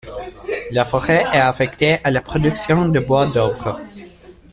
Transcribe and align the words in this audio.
La 0.71 0.83
forêt 0.83 1.21
est 1.31 1.37
affectée 1.39 1.99
à 2.03 2.09
la 2.09 2.23
production 2.23 2.89
de 2.89 2.99
bois 2.99 3.27
d’œuvre. 3.27 3.79